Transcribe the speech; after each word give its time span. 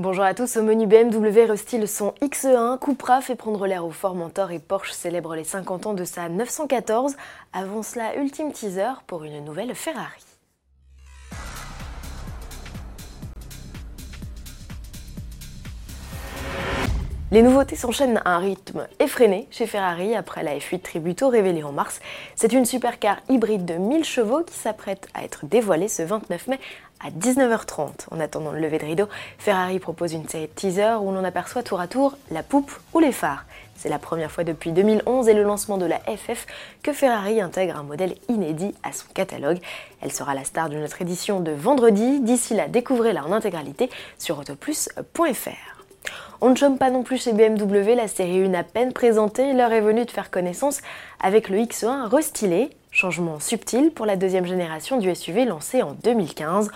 Bonjour 0.00 0.24
à 0.24 0.32
tous, 0.32 0.56
au 0.56 0.62
menu 0.62 0.86
BMW 0.86 1.44
restyle 1.44 1.86
son 1.86 2.14
X1, 2.22 2.78
Cupra 2.78 3.20
fait 3.20 3.34
prendre 3.34 3.66
l'air 3.66 3.84
au 3.84 3.90
Formentor 3.90 4.50
et 4.50 4.58
Porsche 4.58 4.92
célèbre 4.92 5.36
les 5.36 5.44
50 5.44 5.88
ans 5.88 5.92
de 5.92 6.04
sa 6.04 6.30
914. 6.30 7.16
Avant 7.52 7.82
cela, 7.82 8.16
ultime 8.16 8.50
teaser 8.50 8.92
pour 9.06 9.24
une 9.24 9.44
nouvelle 9.44 9.74
Ferrari. 9.74 10.29
Les 17.32 17.42
nouveautés 17.42 17.76
s'enchaînent 17.76 18.20
à 18.24 18.34
un 18.34 18.38
rythme 18.38 18.88
effréné 18.98 19.46
chez 19.52 19.68
Ferrari 19.68 20.16
après 20.16 20.42
la 20.42 20.56
F8 20.56 20.80
Tributo 20.80 21.28
révélée 21.28 21.62
en 21.62 21.70
mars. 21.70 22.00
C'est 22.34 22.52
une 22.52 22.64
supercar 22.64 23.18
hybride 23.28 23.64
de 23.64 23.74
1000 23.74 24.02
chevaux 24.02 24.42
qui 24.42 24.56
s'apprête 24.56 25.06
à 25.14 25.22
être 25.22 25.46
dévoilée 25.46 25.86
ce 25.86 26.02
29 26.02 26.48
mai 26.48 26.58
à 26.98 27.10
19h30. 27.10 28.08
En 28.10 28.18
attendant 28.18 28.50
le 28.50 28.58
lever 28.58 28.78
de 28.78 28.84
rideau, 28.84 29.06
Ferrari 29.38 29.78
propose 29.78 30.12
une 30.12 30.26
série 30.28 30.48
de 30.48 30.52
teasers 30.52 31.04
où 31.04 31.12
l'on 31.12 31.22
aperçoit 31.22 31.62
tour 31.62 31.78
à 31.78 31.86
tour 31.86 32.16
la 32.32 32.42
poupe 32.42 32.72
ou 32.94 32.98
les 32.98 33.12
phares. 33.12 33.44
C'est 33.76 33.88
la 33.88 34.00
première 34.00 34.32
fois 34.32 34.42
depuis 34.42 34.72
2011 34.72 35.28
et 35.28 35.34
le 35.34 35.44
lancement 35.44 35.78
de 35.78 35.86
la 35.86 36.00
FF 36.00 36.46
que 36.82 36.92
Ferrari 36.92 37.40
intègre 37.40 37.76
un 37.76 37.84
modèle 37.84 38.16
inédit 38.28 38.74
à 38.82 38.92
son 38.92 39.06
catalogue. 39.14 39.60
Elle 40.02 40.10
sera 40.10 40.34
la 40.34 40.42
star 40.42 40.68
de 40.68 40.78
notre 40.78 41.00
édition 41.00 41.38
de 41.38 41.52
vendredi. 41.52 42.18
D'ici 42.18 42.54
là, 42.54 42.66
découvrez-la 42.66 43.24
en 43.24 43.30
intégralité 43.30 43.88
sur 44.18 44.40
autoplus.fr. 44.40 45.79
On 46.42 46.48
ne 46.48 46.54
chôme 46.54 46.78
pas 46.78 46.90
non 46.90 47.02
plus 47.02 47.22
chez 47.22 47.34
BMW, 47.34 47.94
la 47.94 48.08
série 48.08 48.42
1 48.46 48.54
à 48.54 48.62
peine 48.62 48.94
présentée, 48.94 49.52
l'heure 49.52 49.72
est 49.72 49.82
venue 49.82 50.06
de 50.06 50.10
faire 50.10 50.30
connaissance 50.30 50.80
avec 51.22 51.50
le 51.50 51.58
X1 51.58 52.08
restylé, 52.08 52.70
changement 52.90 53.38
subtil 53.40 53.90
pour 53.90 54.06
la 54.06 54.16
deuxième 54.16 54.46
génération 54.46 54.96
du 54.96 55.14
SUV 55.14 55.44
lancé 55.44 55.82
en 55.82 55.92
2015. 56.02 56.70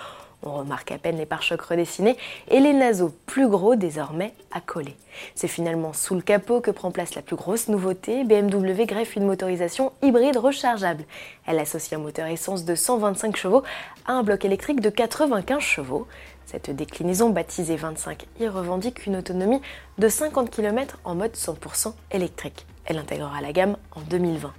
On 0.46 0.52
remarque 0.52 0.92
à 0.92 0.98
peine 0.98 1.16
les 1.16 1.24
pare-chocs 1.24 1.62
redessinés 1.62 2.16
et 2.48 2.60
les 2.60 2.74
naseaux 2.74 3.14
plus 3.24 3.48
gros 3.48 3.76
désormais 3.76 4.34
accolés. 4.52 4.96
C'est 5.34 5.48
finalement 5.48 5.92
sous 5.94 6.14
le 6.14 6.20
capot 6.20 6.60
que 6.60 6.70
prend 6.70 6.90
place 6.90 7.14
la 7.14 7.22
plus 7.22 7.36
grosse 7.36 7.68
nouveauté. 7.68 8.24
BMW 8.24 8.84
greffe 8.84 9.16
une 9.16 9.24
motorisation 9.24 9.92
hybride 10.02 10.36
rechargeable. 10.36 11.04
Elle 11.46 11.58
associe 11.58 11.98
un 11.98 12.02
moteur 12.02 12.26
essence 12.26 12.64
de 12.64 12.74
125 12.74 13.36
chevaux 13.36 13.62
à 14.06 14.12
un 14.12 14.22
bloc 14.22 14.44
électrique 14.44 14.80
de 14.80 14.90
95 14.90 15.60
chevaux. 15.60 16.06
Cette 16.44 16.70
déclinaison 16.70 17.30
baptisée 17.30 17.76
25 17.76 18.26
y 18.40 18.48
revendique 18.48 19.06
une 19.06 19.16
autonomie 19.16 19.62
de 19.96 20.08
50 20.08 20.50
km 20.50 20.98
en 21.04 21.14
mode 21.14 21.32
100% 21.32 21.94
électrique. 22.10 22.66
Elle 22.84 22.98
intégrera 22.98 23.40
la 23.40 23.52
gamme 23.52 23.78
en 23.96 24.02
2020. 24.02 24.52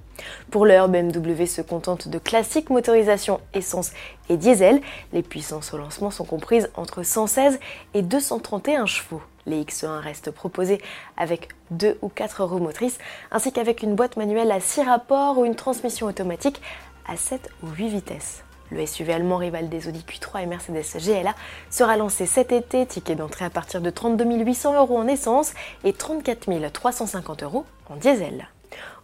Pour 0.51 0.65
l'heure, 0.65 0.89
BMW 0.89 1.45
se 1.45 1.61
contente 1.61 2.07
de 2.07 2.17
classiques 2.19 2.69
motorisations 2.69 3.39
essence 3.53 3.91
et 4.29 4.37
diesel. 4.37 4.81
Les 5.13 5.23
puissances 5.23 5.73
au 5.73 5.77
lancement 5.77 6.11
sont 6.11 6.25
comprises 6.25 6.69
entre 6.75 7.03
116 7.03 7.59
et 7.93 8.01
231 8.01 8.85
chevaux. 8.85 9.21
Les 9.45 9.61
X1 9.63 9.99
restent 9.99 10.31
proposés 10.31 10.81
avec 11.17 11.49
2 11.71 11.99
ou 12.01 12.09
4 12.09 12.43
roues 12.45 12.59
motrices, 12.59 12.97
ainsi 13.31 13.51
qu'avec 13.51 13.83
une 13.83 13.95
boîte 13.95 14.17
manuelle 14.17 14.51
à 14.51 14.59
6 14.59 14.81
rapports 14.81 15.37
ou 15.37 15.45
une 15.45 15.55
transmission 15.55 16.07
automatique 16.07 16.61
à 17.07 17.15
7 17.15 17.49
ou 17.63 17.67
8 17.69 17.89
vitesses. 17.89 18.43
Le 18.71 18.83
SUV 18.83 19.13
allemand 19.13 19.37
rival 19.37 19.69
des 19.69 19.87
Audi 19.87 20.03
Q3 20.07 20.43
et 20.43 20.45
Mercedes 20.47 20.83
GLA 20.99 21.35
sera 21.69 21.97
lancé 21.97 22.25
cet 22.25 22.51
été, 22.51 22.85
ticket 22.87 23.13
d'entrée 23.13 23.45
à 23.45 23.51
partir 23.51 23.79
de 23.79 23.89
32 23.91 24.25
800 24.43 24.75
euros 24.75 24.97
en 24.97 25.07
essence 25.07 25.53
et 25.83 25.93
34 25.93 26.71
350 26.71 27.43
euros 27.43 27.65
en 27.89 27.95
diesel. 27.95 28.47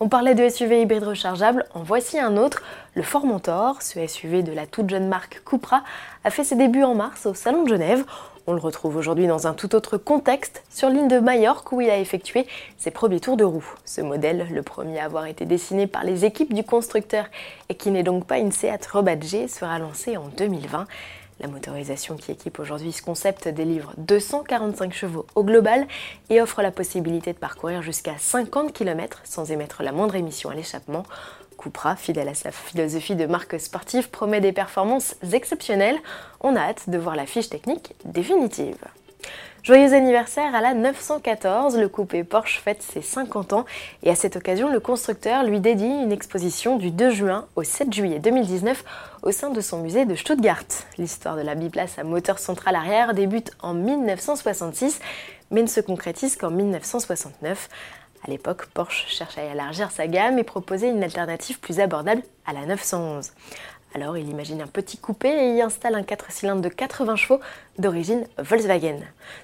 On 0.03 0.09
parlait 0.09 0.33
de 0.33 0.49
SUV 0.49 0.81
hybride 0.81 1.03
rechargeable, 1.03 1.63
en 1.75 1.83
voici 1.83 2.17
un 2.17 2.35
autre, 2.35 2.63
le 2.95 3.03
Formentor. 3.03 3.83
Ce 3.83 4.03
SUV 4.07 4.41
de 4.41 4.52
la 4.52 4.66
toute 4.66 4.89
jeune 4.89 5.07
marque 5.07 5.44
Cupra 5.45 5.83
a 6.23 6.31
fait 6.31 6.44
ses 6.44 6.55
débuts 6.55 6.81
en 6.81 6.95
mars 6.95 7.27
au 7.27 7.35
Salon 7.35 7.66
de 7.66 7.69
Genève. 7.69 8.03
On 8.47 8.53
le 8.53 8.59
retrouve 8.59 8.95
aujourd'hui 8.95 9.27
dans 9.27 9.45
un 9.45 9.53
tout 9.53 9.75
autre 9.75 9.97
contexte, 9.97 10.63
sur 10.72 10.89
l'île 10.89 11.07
de 11.07 11.19
Majorque 11.19 11.72
où 11.72 11.81
il 11.81 11.89
a 11.91 11.99
effectué 11.99 12.47
ses 12.79 12.89
premiers 12.89 13.19
tours 13.19 13.38
de 13.38 13.44
roue. 13.44 13.75
Ce 13.85 14.02
modèle, 14.02 14.47
le 14.52 14.63
premier 14.63 14.99
à 14.99 15.05
avoir 15.05 15.27
été 15.27 15.45
dessiné 15.45 15.85
par 15.85 16.03
les 16.03 16.25
équipes 16.25 16.56
du 16.56 16.63
constructeur 16.63 17.25
et 17.69 17.75
qui 17.75 17.91
n'est 17.91 18.01
donc 18.01 18.25
pas 18.25 18.39
une 18.39 18.51
Seat 18.51 18.83
rebadgée, 18.88 19.47
sera 19.47 19.78
lancé 19.78 20.18
en 20.18 20.29
2020. 20.35 20.88
La 21.41 21.47
motorisation 21.47 22.18
qui 22.18 22.31
équipe 22.31 22.59
aujourd'hui 22.59 22.91
ce 22.91 23.02
concept 23.02 23.47
délivre 23.47 23.94
245 23.97 24.94
chevaux 24.94 25.25
au 25.34 25.44
global 25.44 25.88
et 26.29 26.40
offre 26.40 26.62
la 26.62 26.69
possibilité 26.69 27.34
de 27.34 27.40
parcourir 27.40 27.81
jusqu'à 27.81 28.13
50 28.19 28.72
km 28.74 29.22
sans 29.24 29.51
émettre 29.51 29.81
la 29.81 29.91
moindre 29.91 30.16
émission 30.16 30.51
à 30.51 30.53
l'échappement. 30.53 31.03
Cupra, 31.57 31.96
fidèle 31.96 32.28
à 32.28 32.35
sa 32.35 32.51
philosophie 32.51 33.16
de 33.16 33.25
marque 33.25 33.59
sportive, 33.59 34.12
promet 34.12 34.40
des 34.40 34.51
performances 34.51 35.16
exceptionnelles. 35.34 35.97
On 36.41 36.56
a 36.56 36.59
hâte 36.59 36.90
de 36.91 36.97
voir 37.00 37.16
la 37.16 37.25
fiche 37.25 37.50
technique 37.50 37.96
définitive. 38.06 38.78
Joyeux 39.63 39.93
anniversaire 39.93 40.55
à 40.55 40.61
la 40.61 40.73
914, 40.73 41.77
le 41.77 41.87
coupé 41.87 42.23
Porsche 42.23 42.59
fête 42.59 42.81
ses 42.81 43.03
50 43.03 43.53
ans 43.53 43.65
et 44.01 44.09
à 44.09 44.15
cette 44.15 44.35
occasion 44.35 44.71
le 44.71 44.79
constructeur 44.79 45.43
lui 45.43 45.59
dédie 45.59 45.85
une 45.85 46.11
exposition 46.11 46.77
du 46.77 46.89
2 46.89 47.11
juin 47.11 47.45
au 47.55 47.61
7 47.61 47.93
juillet 47.93 48.17
2019 48.17 48.83
au 49.21 49.31
sein 49.31 49.51
de 49.51 49.61
son 49.61 49.77
musée 49.83 50.05
de 50.05 50.15
Stuttgart. 50.15 50.63
L'histoire 50.97 51.35
de 51.35 51.41
la 51.41 51.53
biplace 51.53 51.99
à 51.99 52.03
moteur 52.03 52.39
central 52.39 52.73
arrière 52.75 53.13
débute 53.13 53.51
en 53.61 53.75
1966 53.75 54.99
mais 55.51 55.61
ne 55.61 55.67
se 55.67 55.79
concrétise 55.81 56.38
qu'en 56.38 56.49
1969. 56.49 57.69
À 58.25 58.29
l'époque, 58.29 58.65
Porsche 58.67 59.05
cherche 59.07 59.38
à 59.38 59.43
élargir 59.43 59.91
sa 59.91 60.07
gamme 60.07 60.39
et 60.39 60.43
proposait 60.43 60.89
une 60.89 61.03
alternative 61.03 61.59
plus 61.59 61.79
abordable 61.79 62.23
à 62.45 62.53
la 62.53 62.65
911. 62.65 63.31
Alors 63.94 64.18
il 64.18 64.29
imagine 64.29 64.62
un 64.62 64.68
petit 64.68 64.97
coupé 64.97 65.28
et 65.28 65.56
y 65.56 65.62
installe 65.62 65.96
un 65.96 66.03
4 66.03 66.31
cylindres 66.31 66.62
de 66.62 66.69
80 66.69 67.16
chevaux 67.18 67.40
d'origine 67.78 68.25
Volkswagen. 68.38 69.00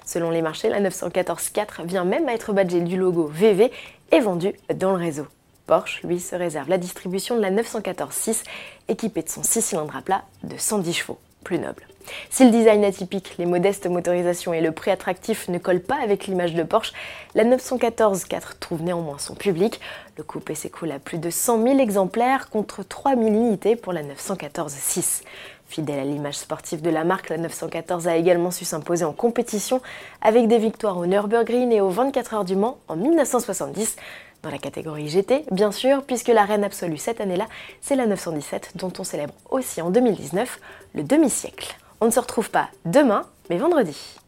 Selon 0.06 0.30
les 0.30 0.40
marchés, 0.40 0.70
la 0.70 0.80
914 0.80 1.50
4 1.50 1.82
vient 1.84 2.04
même 2.04 2.28
à 2.28 2.32
être 2.32 2.52
badgée 2.52 2.80
du 2.80 2.96
logo 2.96 3.26
VV 3.26 3.70
et 4.10 4.20
vendue 4.20 4.54
dans 4.74 4.90
le 4.92 4.96
réseau. 4.96 5.26
Porsche, 5.66 6.02
lui, 6.02 6.18
se 6.18 6.34
réserve 6.34 6.70
la 6.70 6.78
distribution 6.78 7.36
de 7.36 7.42
la 7.42 7.50
914 7.50 8.14
6 8.14 8.42
équipée 8.88 9.22
de 9.22 9.28
son 9.28 9.42
6 9.42 9.60
cylindres 9.60 9.96
à 9.96 10.02
plat 10.02 10.24
de 10.42 10.56
110 10.56 10.92
chevaux 10.94 11.18
noble. 11.56 11.86
Si 12.30 12.44
le 12.44 12.50
design 12.50 12.84
atypique, 12.84 13.34
les 13.38 13.46
modestes 13.46 13.86
motorisations 13.86 14.52
et 14.52 14.60
le 14.60 14.72
prix 14.72 14.90
attractif 14.90 15.48
ne 15.48 15.58
collent 15.58 15.82
pas 15.82 15.98
avec 16.02 16.26
l'image 16.26 16.54
de 16.54 16.62
Porsche, 16.62 16.92
la 17.34 17.44
914 17.44 18.24
4 18.24 18.58
trouve 18.58 18.82
néanmoins 18.82 19.18
son 19.18 19.34
public. 19.34 19.80
Le 20.16 20.24
coupé 20.24 20.54
s'écoule 20.54 20.92
à 20.92 20.98
plus 20.98 21.18
de 21.18 21.30
100 21.30 21.62
000 21.62 21.78
exemplaires 21.78 22.50
contre 22.50 22.82
3 22.82 23.14
000 23.16 23.26
unités 23.28 23.76
pour 23.76 23.92
la 23.92 24.02
914 24.02 24.72
6. 24.72 25.22
Fidèle 25.68 25.98
à 25.98 26.04
l'image 26.04 26.36
sportive 26.36 26.80
de 26.80 26.88
la 26.88 27.04
marque, 27.04 27.28
la 27.28 27.36
914 27.36 28.08
a 28.08 28.16
également 28.16 28.50
su 28.50 28.64
s'imposer 28.64 29.04
en 29.04 29.12
compétition 29.12 29.82
avec 30.22 30.48
des 30.48 30.56
victoires 30.56 30.96
au 30.96 31.04
Nürburgring 31.04 31.72
et 31.72 31.82
aux 31.82 31.90
24 31.90 32.34
heures 32.34 32.44
du 32.46 32.56
Mans 32.56 32.78
en 32.88 32.96
1970 32.96 33.96
dans 34.42 34.50
la 34.50 34.58
catégorie 34.58 35.08
GT, 35.08 35.44
bien 35.50 35.72
sûr, 35.72 36.02
puisque 36.04 36.28
la 36.28 36.44
reine 36.44 36.64
absolue 36.64 36.96
cette 36.96 37.20
année-là, 37.20 37.46
c'est 37.80 37.96
la 37.96 38.06
917 38.06 38.72
dont 38.76 38.92
on 38.98 39.04
célèbre 39.04 39.34
aussi 39.50 39.82
en 39.82 39.90
2019 39.90 40.60
le 40.94 41.02
demi-siècle. 41.02 41.76
On 42.00 42.06
ne 42.06 42.10
se 42.10 42.20
retrouve 42.20 42.50
pas 42.50 42.68
demain, 42.84 43.26
mais 43.50 43.58
vendredi. 43.58 44.18